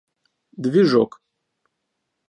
Движок 0.63 1.11